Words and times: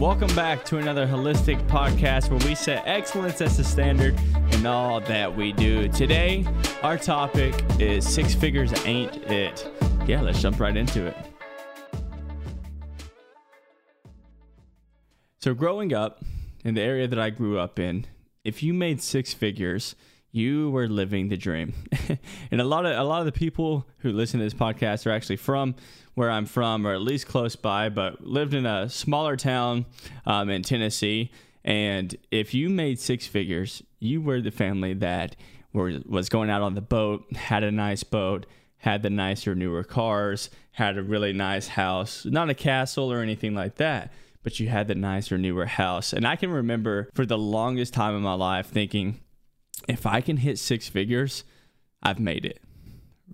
Welcome 0.00 0.34
back 0.34 0.64
to 0.64 0.78
another 0.78 1.06
Hullistic 1.06 1.60
podcast 1.66 2.30
where 2.30 2.38
we 2.48 2.54
set 2.54 2.82
excellence 2.86 3.42
as 3.42 3.58
the 3.58 3.64
standard 3.64 4.18
in 4.52 4.64
all 4.64 5.00
that 5.00 5.36
we 5.36 5.52
do. 5.52 5.88
Today, 5.88 6.46
our 6.82 6.96
topic 6.96 7.54
is 7.78 8.08
six 8.08 8.34
figures 8.34 8.72
ain't 8.86 9.14
it. 9.30 9.70
Yeah, 10.06 10.22
let's 10.22 10.40
jump 10.40 10.58
right 10.58 10.74
into 10.74 11.06
it. 11.06 11.29
So, 15.42 15.54
growing 15.54 15.94
up 15.94 16.22
in 16.64 16.74
the 16.74 16.82
area 16.82 17.08
that 17.08 17.18
I 17.18 17.30
grew 17.30 17.58
up 17.58 17.78
in, 17.78 18.04
if 18.44 18.62
you 18.62 18.74
made 18.74 19.00
six 19.00 19.32
figures, 19.32 19.94
you 20.32 20.70
were 20.70 20.86
living 20.86 21.30
the 21.30 21.36
dream. 21.38 21.72
and 22.50 22.60
a 22.60 22.64
lot 22.64 22.84
of 22.84 22.94
a 22.94 23.02
lot 23.04 23.20
of 23.20 23.24
the 23.24 23.32
people 23.32 23.88
who 24.00 24.12
listen 24.12 24.38
to 24.38 24.44
this 24.44 24.52
podcast 24.52 25.06
are 25.06 25.12
actually 25.12 25.36
from 25.38 25.76
where 26.12 26.30
I'm 26.30 26.44
from, 26.44 26.86
or 26.86 26.92
at 26.92 27.00
least 27.00 27.26
close 27.26 27.56
by, 27.56 27.88
but 27.88 28.22
lived 28.22 28.52
in 28.52 28.66
a 28.66 28.90
smaller 28.90 29.34
town 29.34 29.86
um, 30.26 30.50
in 30.50 30.62
Tennessee. 30.62 31.30
And 31.64 32.14
if 32.30 32.52
you 32.52 32.68
made 32.68 33.00
six 33.00 33.26
figures, 33.26 33.82
you 33.98 34.20
were 34.20 34.42
the 34.42 34.50
family 34.50 34.92
that 34.92 35.36
were, 35.72 36.00
was 36.04 36.28
going 36.28 36.50
out 36.50 36.60
on 36.60 36.74
the 36.74 36.82
boat, 36.82 37.24
had 37.34 37.64
a 37.64 37.70
nice 37.70 38.02
boat, 38.02 38.44
had 38.76 39.02
the 39.02 39.08
nicer, 39.08 39.54
newer 39.54 39.84
cars, 39.84 40.50
had 40.72 40.98
a 40.98 41.02
really 41.02 41.32
nice 41.32 41.68
house, 41.68 42.26
not 42.26 42.50
a 42.50 42.54
castle 42.54 43.10
or 43.10 43.22
anything 43.22 43.54
like 43.54 43.76
that, 43.76 44.12
but 44.42 44.60
you 44.60 44.68
had 44.68 44.88
the 44.88 44.94
nicer, 44.94 45.38
newer 45.38 45.66
house. 45.66 46.12
And 46.12 46.26
I 46.26 46.36
can 46.36 46.50
remember 46.50 47.08
for 47.14 47.26
the 47.26 47.38
longest 47.38 47.94
time 47.94 48.16
in 48.16 48.22
my 48.22 48.34
life 48.34 48.66
thinking, 48.66 49.20
if 49.88 50.06
I 50.06 50.20
can 50.20 50.38
hit 50.38 50.58
six 50.58 50.88
figures, 50.88 51.44
I've 52.02 52.18
made 52.18 52.44
it, 52.44 52.60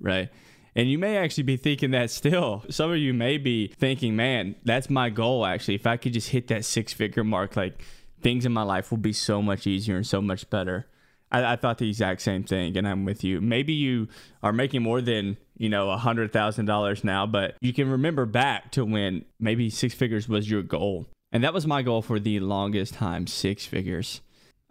right? 0.01 0.29
And 0.75 0.91
you 0.91 0.99
may 0.99 1.17
actually 1.17 1.45
be 1.45 1.57
thinking 1.57 1.93
that 1.93 2.11
still. 2.11 2.65
Some 2.69 2.91
of 2.91 2.99
you 2.99 3.15
may 3.15 3.39
be 3.39 3.69
thinking, 3.79 4.15
man, 4.15 4.57
that's 4.65 4.91
my 4.91 5.09
goal 5.09 5.47
actually. 5.47 5.75
If 5.75 5.87
I 5.87 5.97
could 5.97 6.13
just 6.13 6.31
hit 6.31 6.49
that 6.49 6.65
six 6.65 6.93
figure 6.93 7.25
mark, 7.25 7.57
like 7.57 7.83
things 8.21 8.45
in 8.45 8.53
my 8.53 8.63
life 8.63 8.91
will 8.91 8.99
be 8.99 9.13
so 9.13 9.41
much 9.41 9.67
easier 9.67 9.97
and 9.97 10.07
so 10.07 10.21
much 10.21 10.49
better. 10.51 10.87
I, 11.31 11.53
I 11.53 11.57
thought 11.57 11.79
the 11.79 11.89
exact 11.89 12.23
same 12.23 12.45
thing, 12.45 12.77
and 12.77 12.87
I'm 12.87 13.05
with 13.05 13.25
you. 13.25 13.41
Maybe 13.41 13.73
you 13.73 14.09
are 14.43 14.53
making 14.53 14.83
more 14.83 15.01
than 15.01 15.37
you 15.57 15.69
know 15.69 15.91
a 15.91 15.97
hundred 15.97 16.33
thousand 16.33 16.67
dollars 16.67 17.05
now, 17.05 17.27
but 17.27 17.57
you 17.61 17.73
can 17.73 17.91
remember 17.91 18.27
back 18.27 18.73
to 18.73 18.85
when 18.85 19.25
maybe 19.41 19.71
six 19.71 19.95
figures 19.95 20.29
was 20.29 20.51
your 20.51 20.63
goal, 20.63 21.07
and 21.33 21.43
that 21.45 21.55
was 21.55 21.67
my 21.67 21.83
goal 21.83 22.03
for 22.03 22.19
the 22.21 22.41
longest 22.41 22.95
time, 22.95 23.27
six 23.27 23.67
figures. 23.67 24.21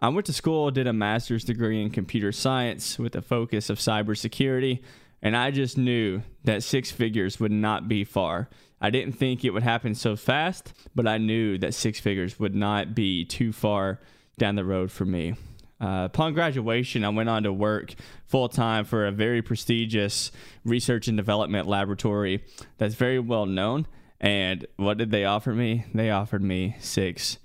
I 0.00 0.08
went 0.10 0.26
to 0.26 0.32
school, 0.32 0.70
did 0.70 0.86
a 0.86 0.92
master's 0.92 1.44
degree 1.44 1.80
in 1.80 1.90
computer 1.90 2.30
science 2.30 2.98
with 2.98 3.16
a 3.16 3.22
focus 3.22 3.70
of 3.70 3.78
cybersecurity. 3.78 4.82
And 5.22 5.34
I 5.36 5.50
just 5.50 5.78
knew 5.78 6.22
that 6.44 6.62
six 6.62 6.90
figures 6.90 7.40
would 7.40 7.52
not 7.52 7.88
be 7.88 8.04
far. 8.04 8.48
I 8.80 8.90
didn't 8.90 9.14
think 9.14 9.44
it 9.44 9.50
would 9.50 9.62
happen 9.62 9.94
so 9.94 10.16
fast, 10.16 10.74
but 10.94 11.06
I 11.06 11.16
knew 11.16 11.56
that 11.58 11.72
six 11.72 11.98
figures 11.98 12.38
would 12.38 12.54
not 12.54 12.94
be 12.94 13.24
too 13.24 13.52
far 13.52 14.00
down 14.38 14.56
the 14.56 14.64
road 14.64 14.92
for 14.92 15.06
me. 15.06 15.34
Uh, 15.80 16.04
upon 16.06 16.32
graduation, 16.32 17.04
I 17.04 17.10
went 17.10 17.28
on 17.28 17.42
to 17.42 17.52
work 17.52 17.94
full 18.26 18.48
time 18.48 18.84
for 18.84 19.06
a 19.06 19.12
very 19.12 19.42
prestigious 19.42 20.32
research 20.64 21.08
and 21.08 21.16
development 21.16 21.66
laboratory 21.66 22.44
that's 22.78 22.94
very 22.94 23.18
well 23.18 23.46
known. 23.46 23.86
And 24.20 24.66
what 24.76 24.96
did 24.96 25.10
they 25.10 25.24
offer 25.24 25.52
me? 25.52 25.84
They 25.92 26.10
offered 26.10 26.42
me 26.42 26.76
six 26.80 27.38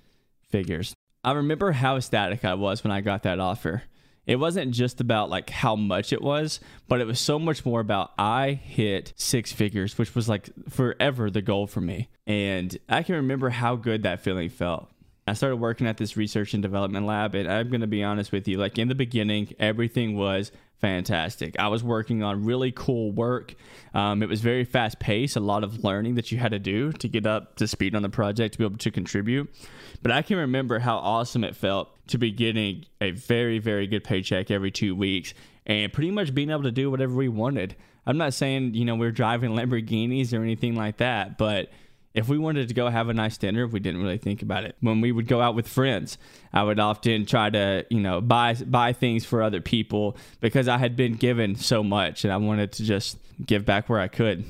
figures. 0.49 0.93
I 1.23 1.33
remember 1.33 1.73
how 1.73 1.97
ecstatic 1.97 2.45
I 2.45 2.53
was 2.53 2.83
when 2.83 2.91
I 2.91 3.01
got 3.01 3.23
that 3.23 3.39
offer 3.39 3.83
it 4.25 4.35
wasn't 4.35 4.71
just 4.71 5.01
about 5.01 5.29
like 5.29 5.49
how 5.49 5.75
much 5.75 6.13
it 6.13 6.21
was, 6.21 6.59
but 6.87 7.01
it 7.01 7.07
was 7.07 7.19
so 7.19 7.39
much 7.39 7.65
more 7.65 7.79
about 7.79 8.11
I 8.17 8.51
hit 8.51 9.13
six 9.15 9.51
figures, 9.51 9.97
which 9.97 10.13
was 10.13 10.29
like 10.29 10.49
forever 10.69 11.29
the 11.29 11.41
goal 11.41 11.67
for 11.67 11.81
me. 11.81 12.09
And 12.27 12.77
I 12.87 13.03
can 13.03 13.15
remember 13.15 13.49
how 13.49 13.75
good 13.75 14.03
that 14.03 14.21
feeling 14.21 14.49
felt. 14.49 14.90
I 15.27 15.33
started 15.33 15.57
working 15.57 15.87
at 15.87 15.97
this 15.97 16.17
research 16.17 16.53
and 16.53 16.63
development 16.63 17.05
lab, 17.05 17.35
and 17.35 17.51
I'm 17.51 17.69
going 17.69 17.81
to 17.81 17.87
be 17.87 18.03
honest 18.03 18.31
with 18.31 18.47
you, 18.47 18.57
like 18.57 18.77
in 18.77 18.87
the 18.87 18.95
beginning, 18.95 19.53
everything 19.59 20.17
was 20.17 20.51
fantastic. 20.79 21.55
I 21.59 21.67
was 21.67 21.83
working 21.83 22.23
on 22.23 22.43
really 22.43 22.71
cool 22.71 23.11
work. 23.11 23.53
Um, 23.93 24.23
it 24.23 24.29
was 24.29 24.41
very 24.41 24.65
fast 24.65 24.99
paced, 24.99 25.35
a 25.35 25.39
lot 25.39 25.63
of 25.63 25.83
learning 25.83 26.15
that 26.15 26.31
you 26.31 26.39
had 26.39 26.51
to 26.51 26.59
do 26.59 26.91
to 26.93 27.07
get 27.07 27.27
up 27.27 27.55
to 27.57 27.67
speed 27.67 27.95
on 27.95 28.01
the 28.01 28.09
project 28.09 28.53
to 28.53 28.57
be 28.57 28.65
able 28.65 28.77
to 28.77 28.89
contribute. 28.89 29.53
But 30.01 30.11
I 30.11 30.23
can 30.23 30.37
remember 30.37 30.79
how 30.79 30.97
awesome 30.97 31.43
it 31.43 31.55
felt 31.55 31.89
to 32.07 32.17
be 32.17 32.31
getting 32.31 32.85
a 32.99 33.11
very, 33.11 33.59
very 33.59 33.85
good 33.85 34.03
paycheck 34.03 34.49
every 34.49 34.71
two 34.71 34.95
weeks 34.95 35.35
and 35.67 35.93
pretty 35.93 36.09
much 36.09 36.33
being 36.33 36.49
able 36.49 36.63
to 36.63 36.71
do 36.71 36.89
whatever 36.89 37.13
we 37.13 37.29
wanted. 37.29 37.75
I'm 38.07 38.17
not 38.17 38.33
saying, 38.33 38.73
you 38.73 38.83
know, 38.83 38.95
we're 38.95 39.11
driving 39.11 39.51
Lamborghinis 39.51 40.33
or 40.37 40.41
anything 40.41 40.75
like 40.75 40.97
that, 40.97 41.37
but 41.37 41.69
if 42.13 42.27
we 42.27 42.37
wanted 42.37 42.67
to 42.67 42.73
go 42.73 42.89
have 42.89 43.09
a 43.09 43.13
nice 43.13 43.37
dinner, 43.37 43.67
we 43.67 43.79
didn't 43.79 44.01
really 44.01 44.17
think 44.17 44.41
about 44.41 44.65
it. 44.65 44.75
When 44.81 45.01
we 45.01 45.11
would 45.11 45.27
go 45.27 45.41
out 45.41 45.55
with 45.55 45.67
friends, 45.67 46.17
I 46.53 46.63
would 46.63 46.79
often 46.79 47.25
try 47.25 47.49
to, 47.49 47.85
you 47.89 47.99
know, 47.99 48.21
buy 48.21 48.53
buy 48.55 48.93
things 48.93 49.25
for 49.25 49.41
other 49.41 49.61
people 49.61 50.17
because 50.39 50.67
I 50.67 50.77
had 50.77 50.95
been 50.95 51.15
given 51.15 51.55
so 51.55 51.83
much 51.83 52.23
and 52.23 52.33
I 52.33 52.37
wanted 52.37 52.73
to 52.73 52.83
just 52.83 53.17
give 53.45 53.65
back 53.65 53.89
where 53.89 53.99
I 53.99 54.07
could. 54.07 54.43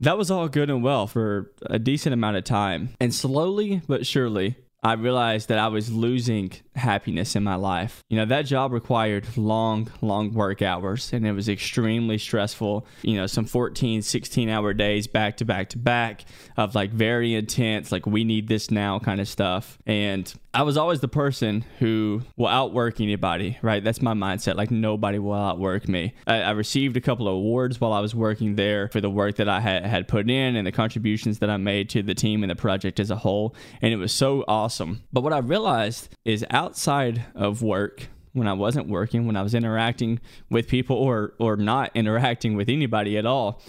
That 0.00 0.16
was 0.16 0.30
all 0.30 0.48
good 0.48 0.70
and 0.70 0.82
well 0.82 1.06
for 1.06 1.50
a 1.62 1.78
decent 1.78 2.14
amount 2.14 2.36
of 2.36 2.44
time. 2.44 2.90
And 3.00 3.14
slowly 3.14 3.82
but 3.86 4.06
surely, 4.06 4.56
I 4.82 4.94
realized 4.94 5.48
that 5.48 5.58
I 5.58 5.68
was 5.68 5.92
losing 5.92 6.52
happiness 6.74 7.36
in 7.36 7.44
my 7.44 7.56
life. 7.56 8.02
You 8.08 8.16
know, 8.16 8.24
that 8.26 8.42
job 8.42 8.72
required 8.72 9.36
long, 9.36 9.90
long 10.00 10.32
work 10.32 10.62
hours 10.62 11.12
and 11.12 11.26
it 11.26 11.32
was 11.32 11.48
extremely 11.48 12.16
stressful. 12.16 12.86
You 13.02 13.16
know, 13.16 13.26
some 13.26 13.44
14, 13.44 14.02
16 14.02 14.48
hour 14.48 14.72
days 14.72 15.06
back 15.06 15.36
to 15.38 15.44
back 15.44 15.68
to 15.70 15.78
back 15.78 16.24
of 16.56 16.74
like 16.74 16.90
very 16.90 17.34
intense, 17.34 17.92
like 17.92 18.06
we 18.06 18.24
need 18.24 18.48
this 18.48 18.70
now 18.70 18.98
kind 18.98 19.20
of 19.20 19.28
stuff. 19.28 19.78
And 19.86 20.32
I 20.52 20.62
was 20.62 20.76
always 20.76 21.00
the 21.00 21.08
person 21.08 21.64
who 21.78 22.22
will 22.36 22.48
outwork 22.48 23.00
anybody, 23.00 23.58
right? 23.62 23.84
That's 23.84 24.02
my 24.02 24.14
mindset. 24.14 24.56
Like 24.56 24.70
nobody 24.70 25.18
will 25.18 25.34
outwork 25.34 25.88
me. 25.88 26.14
I, 26.26 26.42
I 26.42 26.50
received 26.52 26.96
a 26.96 27.00
couple 27.00 27.28
of 27.28 27.34
awards 27.34 27.80
while 27.80 27.92
I 27.92 28.00
was 28.00 28.14
working 28.14 28.56
there 28.56 28.88
for 28.88 29.00
the 29.00 29.10
work 29.10 29.36
that 29.36 29.48
I 29.48 29.60
had, 29.60 29.84
had 29.84 30.08
put 30.08 30.30
in 30.30 30.56
and 30.56 30.66
the 30.66 30.72
contributions 30.72 31.38
that 31.40 31.50
I 31.50 31.58
made 31.58 31.90
to 31.90 32.02
the 32.02 32.14
team 32.14 32.42
and 32.42 32.50
the 32.50 32.56
project 32.56 32.98
as 32.98 33.10
a 33.10 33.16
whole. 33.16 33.54
And 33.82 33.92
it 33.92 33.96
was 33.96 34.12
so 34.12 34.44
awesome. 34.48 34.69
But 35.12 35.22
what 35.22 35.32
I 35.32 35.38
realized 35.38 36.14
is 36.24 36.44
outside 36.50 37.24
of 37.34 37.62
work, 37.62 38.08
when 38.32 38.46
I 38.46 38.52
wasn't 38.52 38.88
working, 38.88 39.26
when 39.26 39.36
I 39.36 39.42
was 39.42 39.54
interacting 39.54 40.20
with 40.50 40.68
people 40.68 40.96
or 40.96 41.34
or 41.38 41.56
not 41.56 41.90
interacting 41.94 42.56
with 42.56 42.68
anybody 42.68 43.18
at 43.18 43.26
all, 43.26 43.60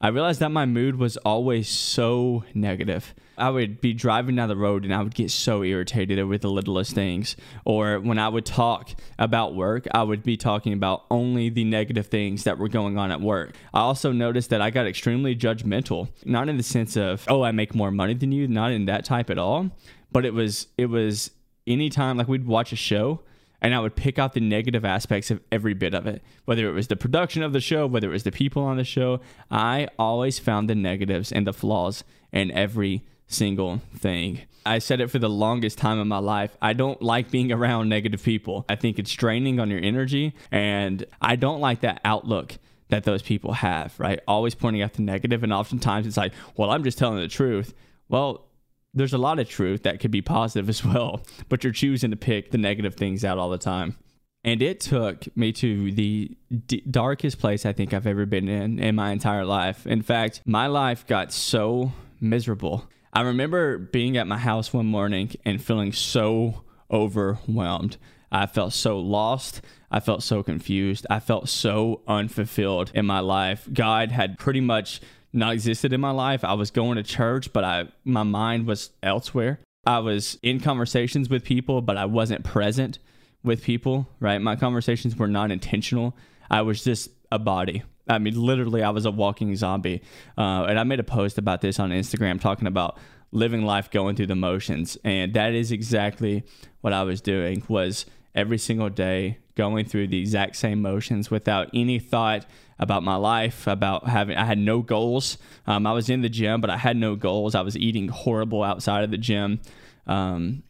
I 0.00 0.08
realized 0.08 0.40
that 0.40 0.50
my 0.50 0.66
mood 0.66 0.96
was 0.96 1.16
always 1.18 1.68
so 1.68 2.44
negative. 2.52 3.14
I 3.38 3.50
would 3.50 3.80
be 3.80 3.92
driving 3.92 4.36
down 4.36 4.48
the 4.48 4.56
road 4.56 4.84
and 4.84 4.94
I 4.94 5.02
would 5.02 5.14
get 5.14 5.30
so 5.30 5.62
irritated 5.62 6.18
over 6.18 6.36
the 6.38 6.50
littlest 6.50 6.92
things. 6.92 7.36
Or 7.64 7.98
when 7.98 8.18
I 8.18 8.28
would 8.28 8.44
talk 8.44 8.90
about 9.18 9.54
work, 9.54 9.86
I 9.92 10.02
would 10.02 10.22
be 10.22 10.36
talking 10.36 10.72
about 10.72 11.04
only 11.10 11.48
the 11.48 11.64
negative 11.64 12.08
things 12.08 12.44
that 12.44 12.58
were 12.58 12.68
going 12.68 12.98
on 12.98 13.10
at 13.10 13.20
work. 13.20 13.54
I 13.72 13.80
also 13.80 14.12
noticed 14.12 14.50
that 14.50 14.60
I 14.60 14.70
got 14.70 14.86
extremely 14.86 15.34
judgmental, 15.34 16.08
not 16.24 16.48
in 16.48 16.56
the 16.56 16.62
sense 16.62 16.96
of, 16.96 17.24
oh, 17.28 17.42
I 17.42 17.52
make 17.52 17.74
more 17.74 17.90
money 17.90 18.14
than 18.14 18.30
you, 18.30 18.46
not 18.46 18.72
in 18.72 18.84
that 18.84 19.04
type 19.04 19.30
at 19.30 19.38
all, 19.38 19.70
but 20.14 20.24
it 20.24 20.32
was, 20.32 20.68
it 20.78 20.86
was 20.86 21.32
anytime 21.66 22.16
like 22.16 22.28
we'd 22.28 22.46
watch 22.46 22.72
a 22.72 22.76
show 22.76 23.20
and 23.60 23.74
I 23.74 23.80
would 23.80 23.96
pick 23.96 24.18
out 24.18 24.32
the 24.34 24.40
negative 24.40 24.84
aspects 24.84 25.30
of 25.30 25.40
every 25.50 25.74
bit 25.74 25.92
of 25.92 26.06
it. 26.06 26.22
Whether 26.44 26.68
it 26.68 26.72
was 26.72 26.88
the 26.88 26.96
production 26.96 27.42
of 27.42 27.52
the 27.52 27.60
show, 27.60 27.86
whether 27.86 28.08
it 28.08 28.12
was 28.12 28.22
the 28.22 28.30
people 28.30 28.62
on 28.62 28.76
the 28.76 28.84
show, 28.84 29.20
I 29.50 29.88
always 29.98 30.38
found 30.38 30.70
the 30.70 30.74
negatives 30.74 31.32
and 31.32 31.46
the 31.46 31.52
flaws 31.52 32.04
in 32.32 32.50
every 32.52 33.02
single 33.26 33.80
thing. 33.96 34.42
I 34.64 34.78
said 34.78 35.00
it 35.00 35.10
for 35.10 35.18
the 35.18 35.28
longest 35.28 35.78
time 35.78 35.98
in 35.98 36.06
my 36.08 36.18
life. 36.18 36.56
I 36.62 36.74
don't 36.74 37.02
like 37.02 37.30
being 37.30 37.50
around 37.50 37.88
negative 37.88 38.22
people. 38.22 38.64
I 38.68 38.76
think 38.76 38.98
it's 38.98 39.12
draining 39.12 39.58
on 39.58 39.68
your 39.68 39.80
energy, 39.80 40.34
and 40.52 41.04
I 41.20 41.36
don't 41.36 41.60
like 41.60 41.80
that 41.80 42.00
outlook 42.04 42.58
that 42.88 43.04
those 43.04 43.22
people 43.22 43.54
have, 43.54 43.98
right? 43.98 44.20
Always 44.28 44.54
pointing 44.54 44.82
out 44.82 44.92
the 44.92 45.02
negative, 45.02 45.42
and 45.42 45.52
oftentimes 45.52 46.06
it's 46.06 46.16
like, 46.16 46.32
well, 46.56 46.70
I'm 46.70 46.84
just 46.84 46.98
telling 46.98 47.18
the 47.18 47.28
truth. 47.28 47.74
Well, 48.08 48.46
there's 48.94 49.12
a 49.12 49.18
lot 49.18 49.38
of 49.38 49.48
truth 49.48 49.82
that 49.82 50.00
could 50.00 50.10
be 50.10 50.22
positive 50.22 50.68
as 50.68 50.84
well, 50.84 51.22
but 51.48 51.64
you're 51.64 51.72
choosing 51.72 52.10
to 52.10 52.16
pick 52.16 52.50
the 52.50 52.58
negative 52.58 52.94
things 52.94 53.24
out 53.24 53.38
all 53.38 53.50
the 53.50 53.58
time. 53.58 53.96
And 54.44 54.60
it 54.60 54.80
took 54.80 55.24
me 55.36 55.52
to 55.52 55.90
the 55.92 56.36
d- 56.66 56.82
darkest 56.90 57.38
place 57.38 57.64
I 57.64 57.72
think 57.72 57.94
I've 57.94 58.06
ever 58.06 58.26
been 58.26 58.48
in 58.48 58.78
in 58.78 58.94
my 58.94 59.10
entire 59.10 59.44
life. 59.44 59.86
In 59.86 60.02
fact, 60.02 60.42
my 60.44 60.66
life 60.66 61.06
got 61.06 61.32
so 61.32 61.92
miserable. 62.20 62.88
I 63.12 63.22
remember 63.22 63.78
being 63.78 64.16
at 64.18 64.26
my 64.26 64.38
house 64.38 64.72
one 64.72 64.86
morning 64.86 65.32
and 65.46 65.62
feeling 65.62 65.92
so 65.92 66.62
overwhelmed. 66.90 67.96
I 68.30 68.46
felt 68.46 68.74
so 68.74 68.98
lost. 68.98 69.62
I 69.90 70.00
felt 70.00 70.22
so 70.22 70.42
confused. 70.42 71.06
I 71.08 71.20
felt 71.20 71.48
so 71.48 72.02
unfulfilled 72.06 72.90
in 72.94 73.06
my 73.06 73.20
life. 73.20 73.68
God 73.72 74.10
had 74.10 74.38
pretty 74.38 74.60
much 74.60 75.00
not 75.34 75.52
existed 75.52 75.92
in 75.92 76.00
my 76.00 76.10
life. 76.10 76.44
I 76.44 76.54
was 76.54 76.70
going 76.70 76.96
to 76.96 77.02
church, 77.02 77.52
but 77.52 77.64
I 77.64 77.88
my 78.04 78.22
mind 78.22 78.66
was 78.66 78.90
elsewhere. 79.02 79.60
I 79.86 79.98
was 79.98 80.38
in 80.42 80.60
conversations 80.60 81.28
with 81.28 81.44
people, 81.44 81.82
but 81.82 81.96
I 81.96 82.06
wasn't 82.06 82.44
present 82.44 82.98
with 83.42 83.62
people, 83.62 84.08
right? 84.20 84.40
My 84.40 84.56
conversations 84.56 85.16
were 85.16 85.28
not 85.28 85.50
intentional. 85.50 86.16
I 86.50 86.62
was 86.62 86.82
just 86.82 87.10
a 87.30 87.38
body. 87.38 87.82
I 88.08 88.18
mean, 88.18 88.40
literally, 88.40 88.82
I 88.82 88.90
was 88.90 89.06
a 89.06 89.10
walking 89.10 89.54
zombie. 89.56 90.02
Uh, 90.36 90.64
and 90.64 90.78
I 90.78 90.84
made 90.84 91.00
a 91.00 91.04
post 91.04 91.38
about 91.38 91.60
this 91.60 91.78
on 91.78 91.90
Instagram 91.90 92.40
talking 92.40 92.66
about 92.66 92.98
living 93.32 93.64
life 93.64 93.90
going 93.90 94.16
through 94.16 94.26
the 94.26 94.34
motions. 94.34 94.96
And 95.04 95.34
that 95.34 95.52
is 95.52 95.72
exactly 95.72 96.44
what 96.80 96.92
I 96.92 97.02
was 97.02 97.20
doing 97.20 97.62
was 97.68 98.06
every 98.34 98.58
single 98.58 98.88
day 98.88 99.38
going 99.54 99.84
through 99.84 100.08
the 100.08 100.18
exact 100.18 100.56
same 100.56 100.82
motions 100.82 101.30
without 101.30 101.68
any 101.72 101.98
thought 101.98 102.44
about 102.78 103.02
my 103.02 103.14
life, 103.14 103.66
about 103.66 104.08
having, 104.08 104.36
I 104.36 104.44
had 104.44 104.58
no 104.58 104.82
goals. 104.82 105.38
Um, 105.66 105.86
I 105.86 105.92
was 105.92 106.10
in 106.10 106.22
the 106.22 106.28
gym, 106.28 106.60
but 106.60 106.70
I 106.70 106.76
had 106.76 106.96
no 106.96 107.14
goals. 107.14 107.54
I 107.54 107.60
was 107.60 107.76
eating 107.76 108.08
horrible 108.08 108.64
outside 108.64 109.04
of 109.04 109.10
the 109.10 109.18
gym. 109.18 109.60
Um, 110.06 110.64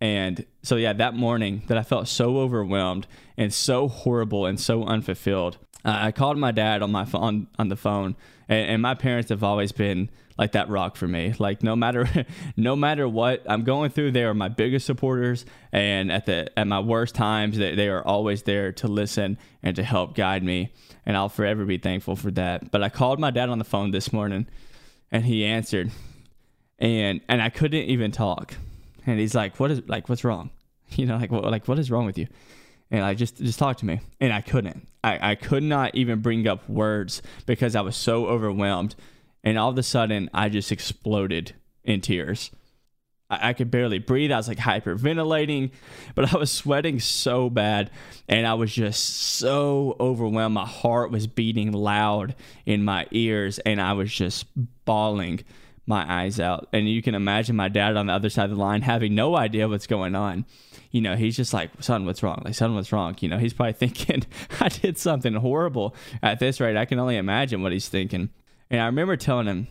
and 0.00 0.46
so, 0.62 0.76
yeah, 0.76 0.94
that 0.94 1.14
morning 1.14 1.62
that 1.68 1.78
I 1.78 1.82
felt 1.82 2.08
so 2.08 2.38
overwhelmed 2.38 3.06
and 3.36 3.52
so 3.52 3.86
horrible 3.86 4.46
and 4.46 4.58
so 4.58 4.84
unfulfilled, 4.84 5.58
I 5.84 6.12
called 6.12 6.38
my 6.38 6.52
dad 6.52 6.82
on 6.82 6.92
my 6.92 7.04
phone 7.04 7.48
on 7.58 7.68
the 7.68 7.76
phone, 7.76 8.16
and, 8.48 8.70
and, 8.70 8.82
my 8.82 8.94
parents 8.94 9.30
have 9.30 9.42
always 9.42 9.72
been 9.72 10.10
like 10.38 10.52
that 10.52 10.68
rock 10.68 10.96
for 10.96 11.06
me. 11.06 11.34
Like 11.38 11.62
no 11.62 11.76
matter 11.76 12.26
no 12.56 12.76
matter 12.76 13.08
what 13.08 13.42
I'm 13.48 13.64
going 13.64 13.90
through, 13.90 14.12
they 14.12 14.24
are 14.24 14.34
my 14.34 14.48
biggest 14.48 14.86
supporters, 14.86 15.44
and 15.72 16.10
at 16.10 16.26
the 16.26 16.56
at 16.58 16.66
my 16.66 16.80
worst 16.80 17.14
times, 17.14 17.58
they, 17.58 17.74
they 17.74 17.88
are 17.88 18.04
always 18.04 18.42
there 18.42 18.72
to 18.72 18.88
listen 18.88 19.38
and 19.62 19.76
to 19.76 19.82
help 19.82 20.14
guide 20.14 20.42
me, 20.42 20.72
and 21.06 21.16
I'll 21.16 21.28
forever 21.28 21.64
be 21.64 21.78
thankful 21.78 22.16
for 22.16 22.30
that. 22.32 22.70
But 22.70 22.82
I 22.82 22.88
called 22.88 23.18
my 23.20 23.30
dad 23.30 23.48
on 23.48 23.58
the 23.58 23.64
phone 23.64 23.90
this 23.90 24.12
morning, 24.12 24.46
and 25.10 25.24
he 25.24 25.44
answered, 25.44 25.90
and 26.78 27.20
and 27.28 27.40
I 27.42 27.48
couldn't 27.48 27.84
even 27.84 28.12
talk 28.12 28.54
and 29.06 29.18
he's 29.18 29.34
like, 29.34 29.58
"What 29.58 29.70
is 29.70 29.82
like? 29.86 30.08
What's 30.08 30.24
wrong? 30.24 30.50
You 30.94 31.06
know, 31.06 31.16
like 31.16 31.30
what 31.30 31.44
like 31.44 31.66
what 31.68 31.78
is 31.78 31.90
wrong 31.90 32.04
with 32.04 32.18
you?" 32.18 32.26
And 32.90 33.02
I 33.02 33.14
just 33.14 33.38
just 33.38 33.58
talk 33.58 33.78
to 33.78 33.86
me, 33.86 34.00
and 34.20 34.30
I 34.30 34.42
couldn't. 34.42 34.86
I 35.02 35.30
I 35.30 35.34
could 35.36 35.62
not 35.62 35.94
even 35.94 36.20
bring 36.20 36.46
up 36.46 36.68
words 36.68 37.22
because 37.46 37.74
I 37.74 37.80
was 37.80 37.96
so 37.96 38.26
overwhelmed, 38.26 38.94
and 39.44 39.58
all 39.58 39.70
of 39.70 39.78
a 39.78 39.82
sudden 39.82 40.30
I 40.32 40.48
just 40.48 40.72
exploded 40.72 41.54
in 41.84 42.00
tears. 42.00 42.50
I, 43.28 43.50
I 43.50 43.52
could 43.52 43.70
barely 43.70 43.98
breathe. 43.98 44.30
I 44.30 44.36
was 44.36 44.48
like 44.48 44.58
hyperventilating, 44.58 45.70
but 46.14 46.32
I 46.32 46.38
was 46.38 46.50
sweating 46.50 47.00
so 47.00 47.50
bad, 47.50 47.90
and 48.28 48.46
I 48.46 48.54
was 48.54 48.72
just 48.72 49.04
so 49.04 49.96
overwhelmed. 49.98 50.54
My 50.54 50.66
heart 50.66 51.10
was 51.10 51.26
beating 51.26 51.72
loud 51.72 52.34
in 52.66 52.84
my 52.84 53.06
ears, 53.10 53.58
and 53.60 53.80
I 53.80 53.94
was 53.94 54.12
just 54.12 54.46
bawling 54.84 55.40
my 55.86 56.22
eyes 56.22 56.38
out. 56.38 56.68
And 56.72 56.88
you 56.88 57.02
can 57.02 57.14
imagine 57.14 57.56
my 57.56 57.68
dad 57.68 57.96
on 57.96 58.06
the 58.06 58.12
other 58.12 58.30
side 58.30 58.44
of 58.44 58.56
the 58.56 58.62
line 58.62 58.82
having 58.82 59.14
no 59.14 59.36
idea 59.36 59.68
what's 59.68 59.86
going 59.86 60.14
on. 60.14 60.44
You 60.90 61.00
know, 61.00 61.16
he's 61.16 61.36
just 61.36 61.54
like, 61.54 61.70
son, 61.80 62.04
what's 62.04 62.22
wrong? 62.22 62.42
Like, 62.44 62.54
son, 62.54 62.74
what's 62.74 62.92
wrong? 62.92 63.16
You 63.20 63.28
know, 63.28 63.38
he's 63.38 63.54
probably 63.54 63.72
thinking, 63.88 64.24
I 64.60 64.68
did 64.68 64.98
something 64.98 65.34
horrible 65.34 65.94
at 66.22 66.38
this 66.38 66.60
rate. 66.60 66.76
I 66.76 66.84
can 66.84 66.98
only 66.98 67.16
imagine 67.16 67.62
what 67.62 67.72
he's 67.72 67.88
thinking. 67.88 68.30
And 68.72 68.80
I 68.80 68.86
remember 68.86 69.16
telling 69.18 69.46
him, 69.46 69.68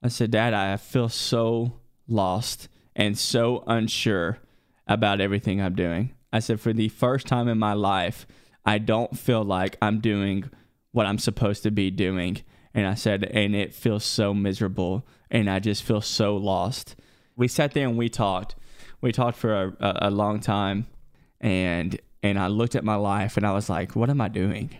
I 0.00 0.08
said, 0.08 0.30
Dad, 0.30 0.54
I 0.54 0.76
feel 0.76 1.08
so 1.08 1.80
lost 2.06 2.68
and 2.94 3.18
so 3.18 3.64
unsure 3.66 4.38
about 4.86 5.20
everything 5.20 5.60
I'm 5.60 5.74
doing. 5.74 6.14
I 6.32 6.38
said, 6.38 6.60
for 6.60 6.72
the 6.72 6.88
first 6.88 7.26
time 7.26 7.48
in 7.48 7.58
my 7.58 7.72
life, 7.72 8.28
I 8.64 8.78
don't 8.78 9.18
feel 9.18 9.42
like 9.42 9.76
I'm 9.82 9.98
doing 9.98 10.48
what 10.92 11.04
I'm 11.04 11.18
supposed 11.18 11.64
to 11.64 11.72
be 11.72 11.90
doing. 11.90 12.42
And 12.72 12.86
I 12.86 12.94
said, 12.94 13.24
and 13.24 13.56
it 13.56 13.74
feels 13.74 14.04
so 14.04 14.32
miserable 14.32 15.04
and 15.32 15.50
I 15.50 15.58
just 15.58 15.82
feel 15.82 16.00
so 16.00 16.36
lost. 16.36 16.94
We 17.36 17.48
sat 17.48 17.72
there 17.72 17.88
and 17.88 17.98
we 17.98 18.08
talked. 18.08 18.54
We 19.00 19.10
talked 19.10 19.36
for 19.36 19.76
a, 19.80 20.08
a, 20.08 20.10
long 20.10 20.40
time, 20.40 20.86
and 21.40 22.00
and 22.22 22.38
I 22.38 22.48
looked 22.48 22.74
at 22.74 22.82
my 22.82 22.96
life 22.96 23.36
and 23.36 23.46
I 23.46 23.52
was 23.52 23.68
like, 23.68 23.94
what 23.94 24.10
am 24.10 24.20
I 24.20 24.28
doing? 24.28 24.76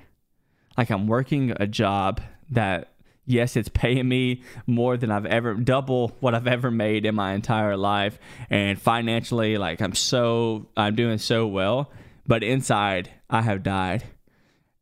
Like 0.77 0.91
I'm 0.91 1.07
working 1.07 1.53
a 1.61 1.69
job 1.69 2.21
that 2.51 2.95
yes, 3.29 3.57
it's 3.57 3.69
paying 3.69 4.09
me 4.09 4.43
more 4.67 4.97
than 4.97 5.11
I've 5.11 5.27
ever 5.27 5.55
double 5.55 6.09
what 6.21 6.35
I've 6.35 6.47
ever 6.47 6.71
made 6.71 7.07
in 7.07 7.15
my 7.15 7.35
entire 7.35 7.77
life 7.77 8.19
and 8.51 8.81
financially 8.81 9.59
like 9.59 9.81
I'm 9.81 9.95
so 9.95 10.67
I'm 10.77 10.95
doing 10.95 11.19
so 11.19 11.47
well, 11.47 11.93
but 12.27 12.43
inside 12.43 13.11
I 13.31 13.43
have 13.43 13.63
died. 13.63 14.05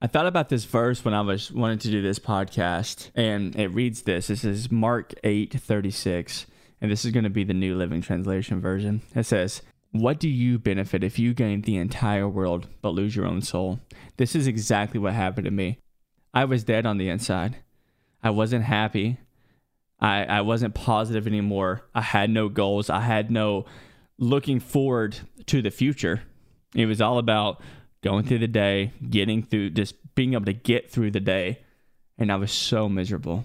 I 0.00 0.06
thought 0.06 0.26
about 0.26 0.48
this 0.50 0.64
verse 0.64 1.04
when 1.04 1.14
I 1.14 1.22
was 1.22 1.50
wanting 1.50 1.78
to 1.78 1.90
do 1.90 2.02
this 2.02 2.18
podcast, 2.18 3.10
and 3.14 3.56
it 3.56 3.68
reads 3.68 4.02
this. 4.02 4.26
This 4.26 4.44
is 4.44 4.70
Mark 4.70 5.14
eight 5.24 5.58
thirty 5.58 5.90
six, 5.90 6.46
and 6.80 6.90
this 6.90 7.04
is 7.04 7.12
going 7.12 7.24
to 7.24 7.30
be 7.30 7.44
the 7.44 7.54
New 7.54 7.74
Living 7.76 8.02
Translation 8.02 8.60
version. 8.60 9.02
It 9.14 9.24
says, 9.24 9.62
What 9.92 10.20
do 10.20 10.28
you 10.28 10.58
benefit 10.58 11.02
if 11.02 11.18
you 11.18 11.34
gain 11.34 11.62
the 11.62 11.78
entire 11.78 12.28
world 12.28 12.68
but 12.82 12.90
lose 12.90 13.16
your 13.16 13.26
own 13.26 13.40
soul? 13.42 13.80
This 14.18 14.34
is 14.36 14.46
exactly 14.46 15.00
what 15.00 15.14
happened 15.14 15.46
to 15.46 15.50
me. 15.50 15.78
I 16.34 16.44
was 16.44 16.62
dead 16.62 16.84
on 16.84 16.98
the 16.98 17.08
inside. 17.08 17.56
I 18.26 18.30
wasn't 18.30 18.64
happy. 18.64 19.18
I, 20.00 20.24
I 20.24 20.40
wasn't 20.40 20.74
positive 20.74 21.28
anymore. 21.28 21.82
I 21.94 22.02
had 22.02 22.28
no 22.28 22.48
goals. 22.48 22.90
I 22.90 23.00
had 23.00 23.30
no 23.30 23.66
looking 24.18 24.58
forward 24.58 25.18
to 25.46 25.62
the 25.62 25.70
future. 25.70 26.22
It 26.74 26.86
was 26.86 27.00
all 27.00 27.18
about 27.18 27.62
going 28.02 28.24
through 28.24 28.40
the 28.40 28.48
day, 28.48 28.92
getting 29.08 29.44
through, 29.44 29.70
just 29.70 29.94
being 30.16 30.34
able 30.34 30.46
to 30.46 30.52
get 30.52 30.90
through 30.90 31.12
the 31.12 31.20
day. 31.20 31.60
And 32.18 32.32
I 32.32 32.36
was 32.36 32.50
so 32.50 32.88
miserable. 32.88 33.44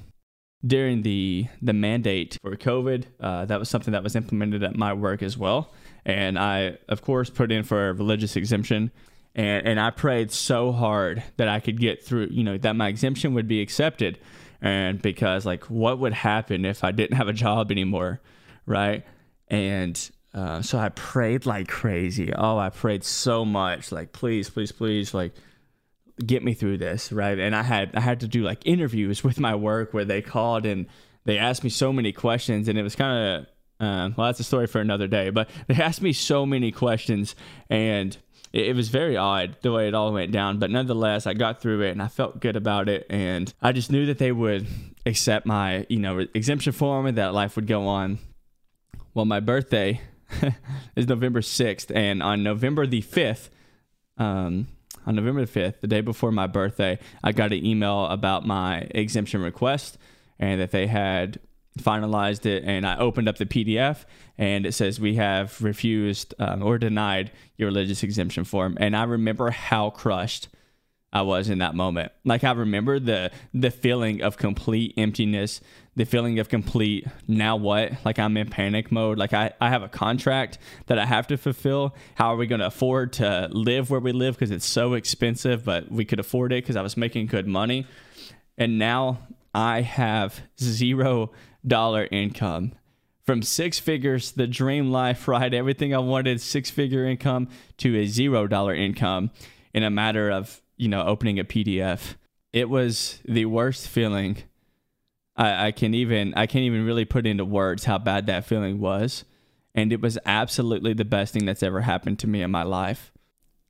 During 0.66 1.04
the 1.04 1.46
the 1.62 1.74
mandate 1.74 2.38
for 2.42 2.56
COVID, 2.56 3.06
uh, 3.20 3.46
that 3.46 3.60
was 3.60 3.70
something 3.70 3.92
that 3.92 4.04
was 4.04 4.16
implemented 4.16 4.64
at 4.64 4.76
my 4.76 4.94
work 4.94 5.22
as 5.22 5.38
well. 5.38 5.72
And 6.06 6.40
I, 6.40 6.78
of 6.90 7.04
course, 7.04 7.30
put 7.30 7.52
in 7.52 7.64
for 7.64 7.90
a 7.90 7.94
religious 7.94 8.36
exemption. 8.36 8.90
And, 9.36 9.66
and 9.66 9.80
I 9.80 9.92
prayed 9.92 10.32
so 10.32 10.72
hard 10.72 11.24
that 11.38 11.48
I 11.48 11.60
could 11.60 11.80
get 11.80 12.04
through, 12.04 12.30
you 12.32 12.44
know, 12.44 12.58
that 12.58 12.76
my 12.76 12.88
exemption 12.88 13.36
would 13.36 13.48
be 13.48 13.62
accepted. 13.62 14.18
And 14.62 15.02
because, 15.02 15.46
like, 15.46 15.66
what 15.66 16.00
would 16.00 16.14
happen 16.14 16.66
if 16.66 16.84
I 16.84 16.92
didn't 16.92 17.18
have 17.18 17.28
a 17.28 17.34
job 17.34 17.72
anymore? 17.72 18.22
Right. 18.66 19.04
And 19.48 20.12
uh, 20.34 20.62
so 20.62 20.78
I 20.78 20.90
prayed 20.90 21.46
like 21.46 21.68
crazy. 21.68 22.32
Oh, 22.34 22.58
I 22.58 22.70
prayed 22.70 23.04
so 23.04 23.44
much. 23.44 23.92
Like, 23.92 24.14
please, 24.14 24.50
please, 24.50 24.72
please, 24.72 25.14
like, 25.14 25.34
get 26.26 26.44
me 26.44 26.54
through 26.54 26.78
this, 26.78 27.12
right? 27.12 27.38
And 27.38 27.56
I 27.56 27.64
had 27.64 27.96
I 27.96 28.02
had 28.02 28.20
to 28.22 28.28
do 28.28 28.44
like 28.44 28.66
interviews 28.66 29.24
with 29.24 29.40
my 29.40 29.56
work 29.56 29.94
where 29.94 30.06
they 30.06 30.22
called 30.22 30.66
and 30.66 30.88
they 31.26 31.38
asked 31.38 31.64
me 31.64 31.70
so 31.70 31.92
many 31.94 32.12
questions, 32.12 32.68
and 32.68 32.78
it 32.78 32.84
was 32.84 32.96
kind 32.96 33.46
of 33.46 33.48
um, 33.86 34.14
well, 34.16 34.28
that's 34.28 34.40
a 34.40 34.44
story 34.44 34.68
for 34.68 34.80
another 34.80 35.08
day. 35.08 35.32
But 35.32 35.50
they 35.68 35.76
asked 35.76 36.02
me 36.02 36.14
so 36.14 36.46
many 36.46 36.72
questions, 36.72 37.36
and 37.70 38.16
it, 38.54 38.68
it 38.68 38.76
was 38.76 38.90
very 38.90 39.18
odd 39.18 39.58
the 39.62 39.72
way 39.72 39.88
it 39.88 39.94
all 39.94 40.12
went 40.14 40.32
down. 40.32 40.60
But 40.60 40.72
nonetheless, 40.72 41.28
I 41.28 41.34
got 41.34 41.62
through 41.62 41.82
it, 41.82 41.92
and 41.92 42.02
I 42.02 42.08
felt 42.08 42.40
good 42.40 42.56
about 42.56 42.90
it, 42.90 43.06
and 43.10 43.54
I 43.62 43.72
just 43.72 43.92
knew 43.92 44.06
that 44.08 44.18
they 44.18 44.32
would 44.32 44.68
accept 45.06 45.46
my 45.46 45.86
you 45.90 46.00
know 46.00 46.20
exemption 46.34 46.74
form 46.74 47.06
and 47.06 47.18
that 47.18 47.34
life 47.34 47.56
would 47.56 47.68
go 47.68 47.88
on. 47.88 48.20
Well, 49.14 49.26
my 49.26 49.40
birthday 49.40 50.02
is 50.96 51.08
November 51.08 51.42
6th. 51.42 51.94
And 51.96 52.24
on 52.24 52.44
November 52.44 52.88
the 52.88 53.02
5th, 53.02 53.50
um, 54.18 54.68
on 55.06 55.16
November 55.16 55.46
the 55.46 55.60
5th, 55.60 55.82
the 55.82 55.88
day 55.88 56.02
before 56.02 56.32
my 56.32 56.48
birthday, 56.48 57.00
I 57.24 57.32
got 57.32 57.52
an 57.52 57.66
email 57.66 58.06
about 58.06 58.46
my 58.46 58.88
exemption 58.92 59.42
request 59.42 59.98
and 60.40 60.62
that 60.62 60.72
they 60.72 60.88
had 60.88 61.40
finalized 61.80 62.46
it. 62.46 62.64
And 62.66 62.86
I 62.86 62.98
opened 62.98 63.28
up 63.30 63.38
the 63.38 63.46
PDF 63.46 64.06
and 64.38 64.66
it 64.66 64.74
says, 64.74 65.00
We 65.00 65.16
have 65.16 65.62
refused 65.62 66.34
um, 66.40 66.64
or 66.64 66.78
denied 66.78 67.32
your 67.58 67.68
religious 67.68 68.04
exemption 68.04 68.44
form. 68.44 68.78
And 68.80 68.96
I 68.96 69.04
remember 69.04 69.52
how 69.52 69.90
crushed 69.90 70.50
I 71.14 71.24
was 71.24 71.50
in 71.50 71.58
that 71.58 71.76
moment. 71.76 72.12
Like 72.24 72.44
I 72.44 72.52
remember 72.52 72.98
the 72.98 73.32
the 73.54 73.70
feeling 73.70 74.22
of 74.22 74.38
complete 74.38 74.94
emptiness, 74.96 75.60
the 75.96 76.06
feeling 76.06 76.40
of 76.40 76.48
complete 76.48 77.06
now 77.28 77.58
what? 77.58 77.94
Like 78.06 78.18
I'm 78.18 78.38
in 78.38 78.50
panic 78.50 78.92
mode. 78.92 79.18
Like 79.18 79.34
I, 79.34 79.52
I 79.60 79.70
have 79.70 79.84
a 79.84 79.90
contract 79.90 80.58
that 80.86 80.98
I 80.98 81.06
have 81.06 81.28
to 81.28 81.38
fulfill. 81.38 81.96
How 82.16 82.34
are 82.34 82.38
we 82.38 82.48
going 82.48 82.62
to 82.62 82.68
afford 82.68 83.12
to 83.14 83.50
live 83.52 83.90
where 83.90 84.00
we 84.00 84.14
live 84.14 84.36
because 84.36 84.52
it's 84.52 84.66
so 84.66 84.94
expensive, 84.94 85.66
but 85.66 85.92
we 85.92 86.06
could 86.06 86.20
afford 86.20 86.54
it 86.54 86.64
because 86.64 86.78
I 86.78 86.82
was 86.82 86.96
making 86.96 87.28
good 87.28 87.48
money. 87.48 87.86
And 88.58 88.80
now 88.80 89.20
I 89.54 89.82
have 89.82 90.40
zero 90.60 91.32
dollar 91.66 92.08
income. 92.12 92.74
From 93.26 93.44
six 93.44 93.80
figures, 93.80 94.32
the 94.32 94.48
dream 94.48 94.92
life, 94.92 95.28
right? 95.28 95.54
Everything 95.54 95.94
I 95.94 96.00
wanted, 96.00 96.42
six 96.42 96.70
figure 96.70 97.06
income 97.06 97.50
to 97.78 97.96
a 97.98 98.08
zero 98.08 98.48
dollar 98.48 98.74
income 98.74 99.32
in 99.74 99.84
a 99.84 99.90
matter 99.90 100.30
of 100.30 100.62
you 100.82 100.88
know, 100.88 101.06
opening 101.06 101.38
a 101.40 101.44
PDF. 101.44 102.16
It 102.52 102.68
was 102.68 103.20
the 103.24 103.46
worst 103.46 103.88
feeling. 103.88 104.38
I, 105.36 105.68
I 105.68 105.72
can 105.72 105.94
even 105.94 106.34
I 106.34 106.48
can't 106.48 106.64
even 106.64 106.86
really 106.86 107.06
put 107.06 107.28
into 107.28 107.46
words 107.46 107.86
how 107.86 108.00
bad 108.00 108.26
that 108.26 108.46
feeling 108.46 108.80
was. 108.80 109.24
And 109.76 109.94
it 109.94 110.02
was 110.02 110.18
absolutely 110.26 110.94
the 110.94 111.06
best 111.06 111.34
thing 111.34 111.46
that's 111.46 111.62
ever 111.62 111.82
happened 111.82 112.18
to 112.20 112.28
me 112.28 112.42
in 112.42 112.50
my 112.50 112.64
life. 112.64 113.14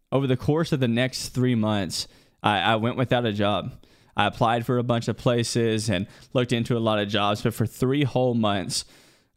Over 0.10 0.26
the 0.26 0.38
course 0.38 0.72
of 0.72 0.80
the 0.80 0.88
next 0.88 1.30
three 1.30 1.54
months, 1.54 2.08
I, 2.42 2.60
I 2.60 2.76
went 2.78 2.96
without 2.96 3.26
a 3.26 3.34
job. 3.34 3.74
I 4.16 4.28
applied 4.28 4.66
for 4.66 4.78
a 4.78 4.84
bunch 4.84 5.08
of 5.08 5.18
places 5.18 5.90
and 5.90 6.08
looked 6.34 6.52
into 6.52 6.78
a 6.78 6.80
lot 6.80 7.00
of 7.00 7.08
jobs, 7.08 7.42
but 7.42 7.54
for 7.54 7.66
three 7.66 8.04
whole 8.04 8.34
months, 8.34 8.86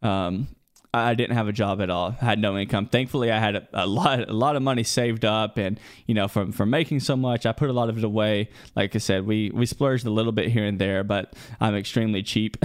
um, 0.03 0.49
I 0.95 1.15
didn't 1.15 1.37
have 1.37 1.49
a 1.49 1.53
job 1.53 1.81
at 1.81 1.91
all. 1.91 2.15
I 2.23 2.25
had 2.25 2.39
no 2.39 2.57
income. 2.57 2.87
Thankfully, 2.87 3.33
I 3.33 3.41
had 3.41 3.57
a, 3.57 3.69
a, 3.73 3.87
lot, 3.87 4.29
a 4.29 4.33
lot 4.33 4.55
of 4.55 4.63
money 4.63 4.85
saved 4.85 5.25
up, 5.25 5.59
and 5.59 5.81
you 6.07 6.15
know, 6.15 6.29
from 6.29 6.53
from 6.53 6.71
making 6.71 7.01
so 7.01 7.17
much, 7.17 7.47
I 7.47 7.53
put 7.53 7.69
a 7.69 7.73
lot 7.73 7.89
of 7.89 7.99
it 7.99 8.05
away. 8.05 8.51
Like 8.77 8.95
I 8.95 8.99
said, 8.99 9.27
we 9.27 9.51
we 9.53 9.67
splurged 9.67 10.07
a 10.07 10.11
little 10.11 10.31
bit 10.31 10.53
here 10.53 10.65
and 10.65 10.79
there, 10.79 11.03
but 11.03 11.35
I'm 11.61 11.75
extremely 11.75 12.23
cheap. 12.23 12.57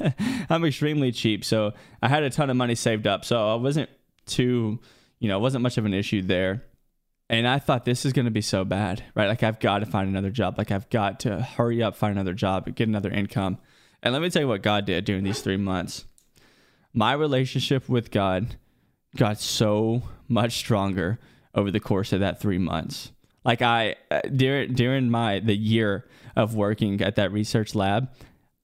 I'm 0.50 0.66
extremely 0.66 1.12
cheap, 1.12 1.46
so 1.46 1.72
I 2.02 2.08
had 2.08 2.24
a 2.24 2.30
ton 2.30 2.50
of 2.50 2.56
money 2.58 2.74
saved 2.74 3.06
up, 3.06 3.24
so 3.24 3.48
I 3.48 3.54
wasn't 3.54 3.88
too, 4.26 4.78
you 5.18 5.28
know, 5.28 5.38
wasn't 5.38 5.62
much 5.62 5.78
of 5.78 5.86
an 5.86 5.94
issue 5.94 6.20
there. 6.20 6.64
And 7.30 7.46
I 7.46 7.58
thought 7.58 7.84
this 7.84 8.06
is 8.06 8.12
going 8.12 8.24
to 8.24 8.30
be 8.30 8.40
so 8.40 8.64
bad, 8.64 9.04
right? 9.14 9.28
Like 9.28 9.42
I've 9.42 9.60
got 9.60 9.80
to 9.80 9.86
find 9.86 10.08
another 10.08 10.30
job. 10.30 10.56
Like 10.56 10.70
I've 10.70 10.88
got 10.88 11.20
to 11.20 11.42
hurry 11.42 11.82
up, 11.82 11.94
find 11.94 12.12
another 12.12 12.32
job, 12.32 12.74
get 12.74 12.88
another 12.88 13.10
income. 13.10 13.58
And 14.02 14.12
let 14.12 14.22
me 14.22 14.30
tell 14.30 14.42
you 14.42 14.48
what 14.48 14.62
God 14.62 14.86
did 14.86 15.04
during 15.04 15.24
these 15.24 15.40
three 15.40 15.56
months 15.56 16.04
my 16.92 17.12
relationship 17.12 17.88
with 17.88 18.10
God 18.10 18.56
got 19.16 19.38
so 19.38 20.02
much 20.26 20.56
stronger 20.56 21.18
over 21.54 21.70
the 21.70 21.80
course 21.80 22.12
of 22.12 22.20
that 22.20 22.40
three 22.40 22.58
months. 22.58 23.12
Like 23.44 23.62
I 23.62 23.96
uh, 24.10 24.20
during 24.22 24.74
during 24.74 25.10
my 25.10 25.38
the 25.38 25.56
year 25.56 26.06
of 26.36 26.54
working 26.54 27.00
at 27.00 27.16
that 27.16 27.32
research 27.32 27.74
lab, 27.74 28.10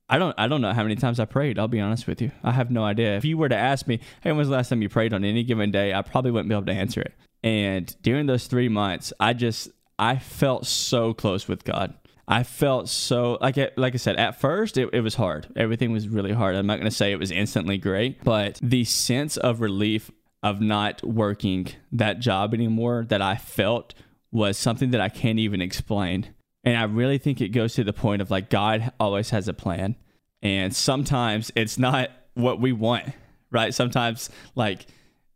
I 0.08 0.18
don't 0.18 0.34
I 0.36 0.48
don't 0.48 0.60
know 0.60 0.72
how 0.72 0.82
many 0.82 0.96
times 0.96 1.20
I 1.20 1.24
prayed. 1.24 1.58
I'll 1.58 1.68
be 1.68 1.80
honest 1.80 2.06
with 2.06 2.20
you. 2.20 2.32
I 2.42 2.52
have 2.52 2.70
no 2.70 2.84
idea. 2.84 3.16
If 3.16 3.24
you 3.24 3.38
were 3.38 3.48
to 3.48 3.56
ask 3.56 3.86
me, 3.86 4.00
hey, 4.22 4.30
when 4.30 4.36
was 4.36 4.48
the 4.48 4.54
last 4.54 4.68
time 4.68 4.82
you 4.82 4.88
prayed 4.88 5.14
on 5.14 5.24
any 5.24 5.44
given 5.44 5.70
day? 5.70 5.94
I 5.94 6.02
probably 6.02 6.30
wouldn't 6.30 6.48
be 6.48 6.54
able 6.54 6.66
to 6.66 6.72
answer 6.72 7.00
it. 7.00 7.14
And 7.44 7.94
during 8.00 8.24
those 8.24 8.46
three 8.46 8.70
months, 8.70 9.12
I 9.20 9.34
just 9.34 9.68
I 9.98 10.16
felt 10.16 10.66
so 10.66 11.12
close 11.12 11.46
with 11.46 11.62
God. 11.62 11.94
I 12.26 12.42
felt 12.42 12.88
so 12.88 13.36
like 13.42 13.58
it, 13.58 13.76
like 13.76 13.92
I 13.92 13.98
said 13.98 14.16
at 14.16 14.40
first 14.40 14.78
it, 14.78 14.88
it 14.94 15.02
was 15.02 15.14
hard. 15.14 15.46
Everything 15.54 15.92
was 15.92 16.08
really 16.08 16.32
hard. 16.32 16.56
I'm 16.56 16.66
not 16.66 16.76
going 16.76 16.90
to 16.90 16.96
say 16.96 17.12
it 17.12 17.18
was 17.18 17.30
instantly 17.30 17.76
great, 17.76 18.24
but 18.24 18.58
the 18.62 18.84
sense 18.84 19.36
of 19.36 19.60
relief 19.60 20.10
of 20.42 20.62
not 20.62 21.06
working 21.06 21.68
that 21.92 22.18
job 22.18 22.54
anymore 22.54 23.04
that 23.08 23.20
I 23.20 23.36
felt 23.36 23.92
was 24.32 24.56
something 24.56 24.90
that 24.92 25.02
I 25.02 25.10
can't 25.10 25.38
even 25.38 25.60
explain. 25.60 26.34
And 26.64 26.78
I 26.78 26.84
really 26.84 27.18
think 27.18 27.42
it 27.42 27.48
goes 27.48 27.74
to 27.74 27.84
the 27.84 27.92
point 27.92 28.22
of 28.22 28.30
like 28.30 28.48
God 28.48 28.90
always 28.98 29.30
has 29.30 29.48
a 29.48 29.54
plan. 29.54 29.96
And 30.40 30.74
sometimes 30.74 31.52
it's 31.54 31.78
not 31.78 32.08
what 32.32 32.58
we 32.58 32.72
want, 32.72 33.10
right? 33.50 33.74
Sometimes 33.74 34.30
like 34.54 34.86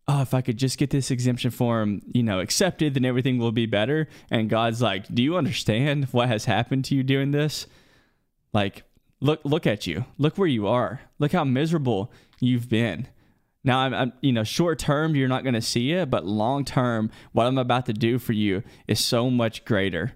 oh, 0.08 0.22
if 0.22 0.32
I 0.32 0.40
could 0.40 0.56
just 0.56 0.78
get 0.78 0.90
this 0.90 1.10
exemption 1.10 1.50
form, 1.50 2.00
you 2.12 2.22
know, 2.22 2.40
accepted, 2.40 2.94
then 2.94 3.04
everything 3.04 3.38
will 3.38 3.52
be 3.52 3.66
better. 3.66 4.08
And 4.30 4.48
God's 4.48 4.80
like, 4.80 5.06
do 5.14 5.22
you 5.22 5.36
understand 5.36 6.06
what 6.06 6.28
has 6.28 6.46
happened 6.46 6.86
to 6.86 6.94
you 6.94 7.02
doing 7.02 7.30
this? 7.30 7.66
Like, 8.54 8.84
look, 9.20 9.40
look 9.44 9.66
at 9.66 9.86
you. 9.86 10.06
Look 10.16 10.38
where 10.38 10.48
you 10.48 10.66
are. 10.66 11.02
Look 11.18 11.32
how 11.32 11.44
miserable 11.44 12.10
you've 12.40 12.70
been. 12.70 13.06
Now, 13.62 13.80
I'm, 13.80 13.92
I'm 13.92 14.12
you 14.22 14.32
know, 14.32 14.44
short 14.44 14.78
term, 14.78 15.14
you're 15.14 15.28
not 15.28 15.42
going 15.42 15.54
to 15.54 15.60
see 15.60 15.92
it, 15.92 16.08
but 16.08 16.24
long 16.24 16.64
term, 16.64 17.10
what 17.32 17.46
I'm 17.46 17.58
about 17.58 17.84
to 17.86 17.92
do 17.92 18.18
for 18.18 18.32
you 18.32 18.62
is 18.86 19.04
so 19.04 19.30
much 19.30 19.64
greater 19.66 20.14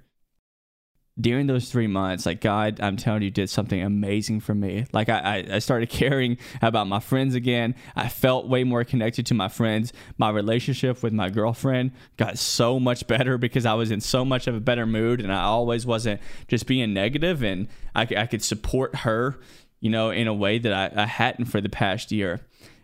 during 1.20 1.46
those 1.46 1.70
three 1.70 1.86
months, 1.86 2.24
like 2.24 2.40
God, 2.40 2.80
I'm 2.80 2.96
telling 2.96 3.22
you, 3.22 3.30
did 3.30 3.50
something 3.50 3.82
amazing 3.82 4.40
for 4.40 4.54
me. 4.54 4.86
Like 4.92 5.08
I, 5.08 5.44
I 5.52 5.58
started 5.58 5.88
caring 5.90 6.38
about 6.62 6.86
my 6.86 7.00
friends 7.00 7.34
again. 7.34 7.74
I 7.94 8.08
felt 8.08 8.48
way 8.48 8.64
more 8.64 8.84
connected 8.84 9.26
to 9.26 9.34
my 9.34 9.48
friends. 9.48 9.92
My 10.16 10.30
relationship 10.30 11.02
with 11.02 11.12
my 11.12 11.28
girlfriend 11.28 11.92
got 12.16 12.38
so 12.38 12.80
much 12.80 13.06
better 13.06 13.36
because 13.36 13.66
I 13.66 13.74
was 13.74 13.90
in 13.90 14.00
so 14.00 14.24
much 14.24 14.46
of 14.46 14.54
a 14.54 14.60
better 14.60 14.86
mood 14.86 15.20
and 15.20 15.32
I 15.32 15.42
always 15.42 15.84
wasn't 15.84 16.20
just 16.48 16.66
being 16.66 16.94
negative 16.94 17.42
and 17.42 17.68
I, 17.94 18.02
I 18.16 18.26
could 18.26 18.42
support 18.42 18.96
her, 18.96 19.38
you 19.80 19.90
know, 19.90 20.10
in 20.10 20.28
a 20.28 20.34
way 20.34 20.58
that 20.58 20.72
I, 20.72 21.02
I 21.02 21.06
hadn't 21.06 21.46
for 21.46 21.60
the 21.60 21.68
past 21.68 22.10
year. 22.10 22.40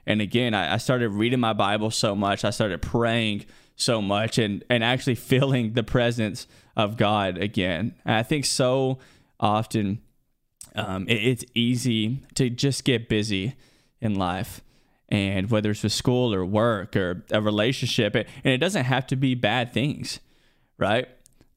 And 0.08 0.22
again, 0.22 0.54
I, 0.54 0.74
I 0.74 0.76
started 0.78 1.10
reading 1.10 1.38
my 1.38 1.52
Bible 1.52 1.90
so 1.90 2.16
much. 2.16 2.42
I 2.42 2.48
started 2.48 2.80
praying 2.80 3.44
so 3.76 4.00
much 4.00 4.38
and, 4.38 4.64
and 4.70 4.82
actually 4.82 5.14
feeling 5.32 5.74
the 5.74 5.84
presence 5.84 6.48
of 6.74 6.96
God 6.96 7.36
again. 7.36 7.94
And 8.06 8.16
I 8.16 8.22
think 8.22 8.46
so 8.46 8.98
often 9.38 10.00
um, 10.74 11.06
it, 11.08 11.22
it's 11.22 11.44
easy 11.54 12.24
to 12.36 12.48
just 12.48 12.84
get 12.84 13.08
busy 13.08 13.54
in 14.00 14.14
life. 14.14 14.62
And 15.10 15.50
whether 15.50 15.70
it's 15.70 15.82
with 15.82 15.92
school 15.92 16.34
or 16.34 16.44
work 16.44 16.96
or 16.96 17.24
a 17.30 17.40
relationship, 17.40 18.14
and 18.14 18.26
it 18.44 18.58
doesn't 18.58 18.84
have 18.84 19.06
to 19.08 19.16
be 19.16 19.34
bad 19.34 19.74
things, 19.74 20.20
right? 20.78 21.06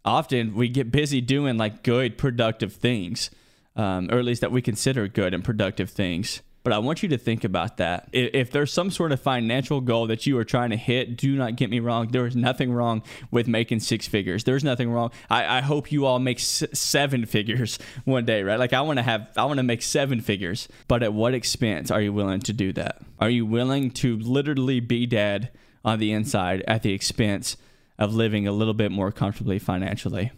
Often 0.04 0.56
we 0.56 0.68
get 0.68 0.92
busy 0.92 1.22
doing 1.22 1.58
like 1.58 1.84
good, 1.84 2.18
productive 2.18 2.74
things, 2.74 3.30
um, 3.78 4.10
or 4.12 4.20
at 4.20 4.26
least 4.26 4.42
that 4.42 4.52
we 4.52 4.62
consider 4.62 5.08
good 5.08 5.34
and 5.34 5.44
productive 5.44 5.90
things. 5.90 6.42
But 6.64 6.74
I 6.74 6.78
want 6.78 7.02
you 7.02 7.10
to 7.10 7.18
think 7.18 7.44
about 7.44 7.78
that. 7.78 8.08
If 8.12 8.52
there's 8.52 8.72
some 8.72 8.92
sort 8.92 9.12
of 9.12 9.20
financial 9.20 9.82
goal 9.82 10.08
that 10.08 10.28
you 10.28 10.38
are 10.38 10.44
trying 10.44 10.70
to 10.70 10.78
hit, 10.78 11.18
do 11.18 11.36
not 11.36 11.56
get 11.56 11.72
me 11.72 11.80
wrong. 11.80 12.10
There 12.10 12.28
is 12.28 12.36
nothing 12.36 12.72
wrong 12.72 13.02
with 13.32 13.48
making 13.48 13.80
six 13.80 14.08
figures. 14.08 14.44
There's 14.44 14.64
nothing 14.64 14.92
wrong. 14.92 15.12
I, 15.30 15.58
I 15.58 15.62
hope 15.62 15.92
you 15.92 16.06
all 16.06 16.20
make 16.20 16.40
seven 16.40 17.26
figures 17.26 17.80
one 18.06 18.26
day, 18.26 18.44
right? 18.44 18.60
Like 18.60 18.74
I 18.74 18.82
want 18.82 18.98
to 18.98 19.04
have, 19.04 19.30
I 19.36 19.46
want 19.46 19.58
to 19.58 19.64
make 19.64 19.82
seven 19.82 20.22
figures. 20.22 20.68
But 20.88 21.02
at 21.02 21.14
what 21.14 21.34
expense 21.34 21.90
are 21.90 22.02
you 22.02 22.14
willing 22.14 22.42
to 22.42 22.54
do 22.54 22.72
that? 22.74 23.02
Are 23.20 23.30
you 23.30 23.46
willing 23.46 23.90
to 23.92 24.18
literally 24.18 24.80
be 24.80 25.08
dead 25.08 25.52
on 25.84 25.98
the 25.98 26.12
inside 26.12 26.64
at 26.68 26.84
the 26.84 26.94
expense 26.94 27.58
of 27.98 28.14
living 28.14 28.48
a 28.48 28.52
little 28.52 28.76
bit 28.76 28.92
more 28.92 29.12
comfortably 29.12 29.58
financially? 29.58 30.32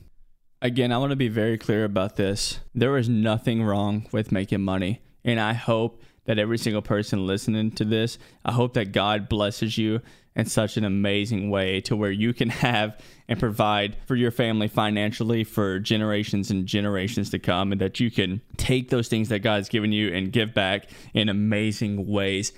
Again, 0.62 0.94
I 0.94 0.98
want 0.98 1.10
to 1.10 1.18
be 1.18 1.28
very 1.28 1.58
clear 1.58 1.84
about 1.84 2.16
this. 2.16 2.62
There 2.74 2.98
is 2.98 3.10
nothing 3.10 3.62
wrong 3.64 4.08
with 4.14 4.32
making 4.32 4.62
money. 4.62 5.02
And 5.26 5.40
I 5.40 5.54
hope 5.54 6.02
that 6.26 6.40
every 6.40 6.58
single 6.58 6.82
person 6.82 7.28
listening 7.28 7.72
to 7.72 7.86
this, 7.86 8.18
I 8.46 8.54
hope 8.54 8.74
that 8.74 8.92
God 8.92 9.30
blesses 9.30 9.78
you 9.78 10.02
in 10.36 10.46
such 10.46 10.78
an 10.78 10.84
amazing 10.84 11.50
way 11.50 11.80
to 11.82 11.96
where 11.96 12.12
you 12.12 12.34
can 12.34 12.50
have 12.50 13.00
and 13.28 13.40
provide 13.40 13.96
for 14.08 14.16
your 14.16 14.32
family 14.32 14.68
financially 14.68 15.44
for 15.44 15.80
generations 15.80 16.50
and 16.50 16.66
generations 16.66 17.30
to 17.30 17.40
come, 17.40 17.72
and 17.72 17.80
that 17.82 18.00
you 18.00 18.10
can 18.10 18.42
take 18.58 18.90
those 18.90 19.08
things 19.08 19.30
that 19.30 19.40
God's 19.40 19.70
given 19.70 19.92
you 19.92 20.14
and 20.14 20.32
give 20.32 20.54
back 20.54 20.90
in 21.14 21.30
amazing 21.30 22.08
ways. 22.08 22.52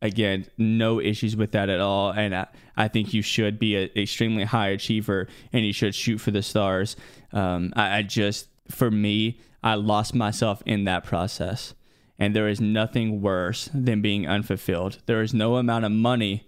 Again, 0.00 0.46
no 0.58 1.00
issues 1.00 1.36
with 1.36 1.52
that 1.52 1.68
at 1.68 1.80
all. 1.80 2.10
And 2.10 2.34
I, 2.34 2.48
I 2.76 2.88
think 2.88 3.14
you 3.14 3.22
should 3.22 3.60
be 3.60 3.76
an 3.76 3.90
extremely 3.94 4.42
high 4.42 4.70
achiever 4.70 5.28
and 5.52 5.64
you 5.64 5.72
should 5.72 5.94
shoot 5.94 6.18
for 6.18 6.32
the 6.32 6.42
stars. 6.42 6.96
Um, 7.32 7.72
I, 7.76 7.98
I 7.98 8.02
just, 8.02 8.48
for 8.68 8.90
me, 8.90 9.38
I 9.62 9.76
lost 9.76 10.12
myself 10.12 10.60
in 10.66 10.84
that 10.84 11.04
process 11.04 11.74
and 12.22 12.36
there 12.36 12.46
is 12.46 12.60
nothing 12.60 13.20
worse 13.20 13.68
than 13.74 14.00
being 14.00 14.28
unfulfilled. 14.28 14.98
There 15.06 15.22
is 15.22 15.34
no 15.34 15.56
amount 15.56 15.84
of 15.84 15.90
money 15.90 16.46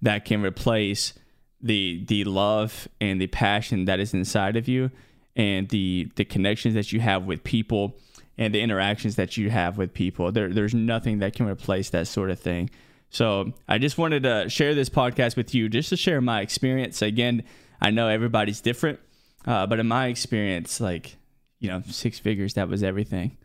that 0.00 0.24
can 0.24 0.40
replace 0.40 1.14
the 1.60 2.04
the 2.06 2.22
love 2.22 2.86
and 3.00 3.20
the 3.20 3.26
passion 3.26 3.86
that 3.86 3.98
is 3.98 4.14
inside 4.14 4.56
of 4.56 4.68
you 4.68 4.92
and 5.34 5.68
the 5.70 6.12
the 6.14 6.24
connections 6.24 6.74
that 6.74 6.92
you 6.92 7.00
have 7.00 7.24
with 7.24 7.42
people 7.42 7.96
and 8.38 8.54
the 8.54 8.60
interactions 8.60 9.16
that 9.16 9.36
you 9.36 9.50
have 9.50 9.76
with 9.76 9.92
people. 9.92 10.30
There 10.30 10.48
there's 10.48 10.74
nothing 10.74 11.18
that 11.18 11.34
can 11.34 11.48
replace 11.48 11.90
that 11.90 12.06
sort 12.06 12.30
of 12.30 12.38
thing. 12.38 12.70
So, 13.10 13.52
I 13.66 13.78
just 13.78 13.98
wanted 13.98 14.22
to 14.22 14.48
share 14.48 14.76
this 14.76 14.88
podcast 14.88 15.36
with 15.36 15.56
you 15.56 15.68
just 15.68 15.88
to 15.88 15.96
share 15.96 16.20
my 16.20 16.40
experience. 16.40 17.02
Again, 17.02 17.42
I 17.80 17.90
know 17.90 18.06
everybody's 18.06 18.60
different, 18.60 19.00
uh, 19.44 19.66
but 19.66 19.80
in 19.80 19.88
my 19.88 20.06
experience, 20.06 20.80
like, 20.80 21.16
you 21.58 21.68
know, 21.68 21.82
six 21.88 22.20
figures, 22.20 22.54
that 22.54 22.68
was 22.68 22.84
everything. 22.84 23.36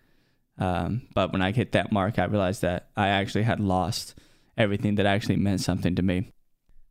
Um, 0.58 1.04
but 1.14 1.32
when 1.32 1.42
I 1.42 1.52
hit 1.52 1.72
that 1.72 1.92
mark, 1.92 2.20
I 2.20 2.26
realized 2.26 2.62
that 2.62 2.90
I 2.96 3.08
actually 3.08 3.44
had 3.44 3.60
lost 3.60 4.16
everything 4.58 4.96
that 4.96 5.06
actually 5.06 5.38
meant 5.38 5.62
something 5.62 5.96
to 5.96 6.02
me. 6.02 6.32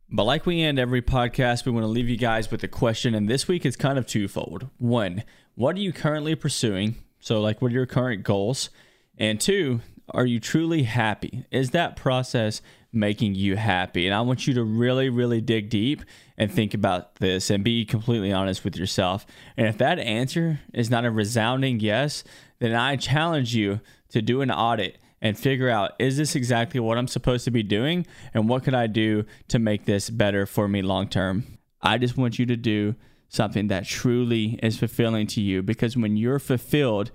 But 0.09 0.25
like 0.25 0.45
we 0.45 0.61
end 0.61 0.77
every 0.77 1.01
podcast, 1.01 1.65
we 1.65 1.71
want 1.71 1.85
to 1.85 1.87
leave 1.87 2.09
you 2.09 2.17
guys 2.17 2.51
with 2.51 2.63
a 2.63 2.67
question. 2.67 3.15
And 3.15 3.29
this 3.29 3.47
week 3.47 3.65
is 3.65 3.77
kind 3.77 3.97
of 3.97 4.05
twofold. 4.05 4.67
One, 4.77 5.23
what 5.55 5.75
are 5.77 5.79
you 5.79 5.93
currently 5.93 6.35
pursuing? 6.35 6.95
So, 7.19 7.39
like, 7.39 7.61
what 7.61 7.71
are 7.71 7.75
your 7.75 7.85
current 7.85 8.23
goals? 8.23 8.71
And 9.17 9.39
two, 9.39 9.81
are 10.09 10.25
you 10.25 10.39
truly 10.39 10.83
happy? 10.83 11.45
Is 11.51 11.69
that 11.71 11.95
process 11.95 12.61
making 12.93 13.35
you 13.35 13.55
happy? 13.55 14.05
And 14.05 14.15
I 14.15 14.21
want 14.21 14.47
you 14.47 14.53
to 14.55 14.63
really, 14.63 15.09
really 15.09 15.41
dig 15.41 15.69
deep 15.69 16.03
and 16.37 16.51
think 16.51 16.73
about 16.73 17.15
this 17.15 17.49
and 17.49 17.63
be 17.63 17.85
completely 17.85 18.31
honest 18.31 18.63
with 18.63 18.75
yourself. 18.75 19.25
And 19.57 19.67
if 19.67 19.77
that 19.77 19.99
answer 19.99 20.59
is 20.73 20.89
not 20.89 21.05
a 21.05 21.11
resounding 21.11 21.79
yes, 21.79 22.23
then 22.59 22.75
I 22.75 22.95
challenge 22.95 23.55
you 23.55 23.81
to 24.09 24.21
do 24.21 24.41
an 24.41 24.51
audit 24.51 24.97
and 25.21 25.37
figure 25.37 25.69
out 25.69 25.93
is 25.99 26.17
this 26.17 26.35
exactly 26.35 26.79
what 26.79 26.97
I'm 26.97 27.07
supposed 27.07 27.45
to 27.45 27.51
be 27.51 27.63
doing 27.63 28.05
and 28.33 28.49
what 28.49 28.63
could 28.63 28.73
I 28.73 28.87
do 28.87 29.25
to 29.49 29.59
make 29.59 29.85
this 29.85 30.09
better 30.09 30.45
for 30.45 30.67
me 30.67 30.81
long 30.81 31.07
term. 31.07 31.59
I 31.81 31.97
just 31.97 32.17
want 32.17 32.39
you 32.39 32.45
to 32.47 32.57
do 32.57 32.95
something 33.29 33.67
that 33.67 33.85
truly 33.85 34.59
is 34.61 34.77
fulfilling 34.77 35.27
to 35.27 35.41
you 35.41 35.61
because 35.61 35.95
when 35.95 36.17
you're 36.17 36.39
fulfilled, 36.39 37.11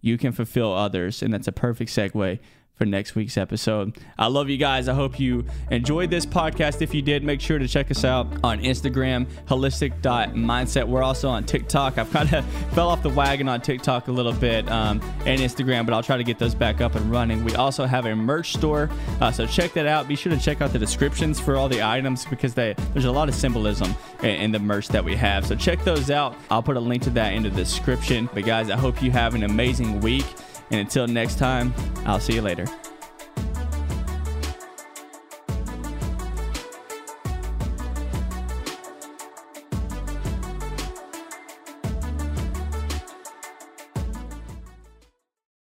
you 0.00 0.16
can 0.16 0.32
fulfill 0.32 0.72
others 0.72 1.22
and 1.22 1.32
that's 1.32 1.48
a 1.48 1.52
perfect 1.52 1.90
segue 1.90 2.38
for 2.76 2.84
next 2.84 3.14
week's 3.14 3.38
episode. 3.38 3.96
I 4.18 4.26
love 4.26 4.50
you 4.50 4.58
guys. 4.58 4.88
I 4.88 4.94
hope 4.94 5.18
you 5.18 5.44
enjoyed 5.70 6.10
this 6.10 6.26
podcast. 6.26 6.82
If 6.82 6.94
you 6.94 7.00
did, 7.00 7.24
make 7.24 7.40
sure 7.40 7.58
to 7.58 7.66
check 7.66 7.90
us 7.90 8.04
out 8.04 8.26
on 8.44 8.60
Instagram, 8.60 9.26
Hullistic.mindset. 9.46 10.86
We're 10.86 11.02
also 11.02 11.28
on 11.30 11.44
TikTok. 11.44 11.96
I've 11.96 12.10
kind 12.10 12.32
of 12.34 12.44
fell 12.74 12.88
off 12.88 13.02
the 13.02 13.08
wagon 13.08 13.48
on 13.48 13.62
TikTok 13.62 14.08
a 14.08 14.12
little 14.12 14.34
bit 14.34 14.70
um, 14.70 15.00
and 15.24 15.40
Instagram, 15.40 15.86
but 15.86 15.94
I'll 15.94 16.02
try 16.02 16.18
to 16.18 16.24
get 16.24 16.38
those 16.38 16.54
back 16.54 16.80
up 16.82 16.94
and 16.94 17.10
running. 17.10 17.44
We 17.44 17.54
also 17.54 17.86
have 17.86 18.04
a 18.04 18.14
merch 18.14 18.52
store, 18.54 18.90
uh, 19.20 19.32
so 19.32 19.46
check 19.46 19.72
that 19.72 19.86
out. 19.86 20.06
Be 20.06 20.16
sure 20.16 20.32
to 20.32 20.38
check 20.38 20.60
out 20.60 20.72
the 20.72 20.78
descriptions 20.78 21.40
for 21.40 21.56
all 21.56 21.68
the 21.68 21.82
items 21.82 22.26
because 22.26 22.52
they, 22.52 22.74
there's 22.92 23.06
a 23.06 23.12
lot 23.12 23.28
of 23.28 23.34
symbolism 23.34 23.94
in, 24.20 24.30
in 24.30 24.52
the 24.52 24.58
merch 24.58 24.88
that 24.88 25.02
we 25.02 25.16
have. 25.16 25.46
So 25.46 25.54
check 25.54 25.82
those 25.84 26.10
out. 26.10 26.36
I'll 26.50 26.62
put 26.62 26.76
a 26.76 26.80
link 26.80 27.02
to 27.04 27.10
that 27.10 27.32
in 27.32 27.42
the 27.42 27.50
description. 27.50 28.28
But 28.34 28.44
guys, 28.44 28.68
I 28.70 28.76
hope 28.76 29.02
you 29.02 29.10
have 29.12 29.34
an 29.34 29.44
amazing 29.44 30.00
week. 30.00 30.26
And 30.70 30.80
until 30.80 31.06
next 31.06 31.38
time, 31.38 31.72
I'll 32.04 32.20
see 32.20 32.34
you 32.34 32.42
later. 32.42 32.66